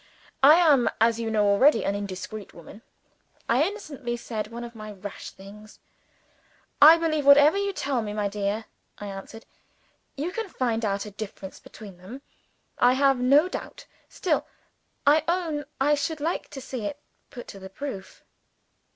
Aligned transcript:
I 0.41 0.55
am, 0.55 0.89
as 0.99 1.19
you 1.19 1.29
know 1.29 1.45
already, 1.45 1.85
an 1.85 1.93
indiscreet 1.93 2.55
woman. 2.55 2.81
I 3.47 3.61
innocently 3.61 4.17
said 4.17 4.47
one 4.47 4.63
of 4.63 4.73
my 4.73 4.93
rash 4.93 5.29
things. 5.29 5.79
"I 6.81 6.97
believe 6.97 7.23
whatever 7.23 7.55
you 7.55 7.71
tell 7.71 8.01
me, 8.01 8.11
my 8.11 8.27
dear," 8.27 8.65
I 8.97 9.05
answered. 9.05 9.45
"You 10.17 10.31
can 10.31 10.49
find 10.49 10.83
out 10.83 11.05
a 11.05 11.11
difference 11.11 11.59
between 11.59 11.97
them, 11.97 12.23
I 12.79 12.93
have 12.93 13.19
no 13.19 13.47
doubt. 13.47 13.85
Still, 14.09 14.47
I 15.05 15.23
own 15.27 15.65
I 15.79 15.93
should 15.93 16.19
like 16.19 16.49
to 16.49 16.61
see 16.61 16.85
it 16.85 16.99
put 17.29 17.47
to 17.49 17.59
the 17.59 17.69
proof." 17.69 18.23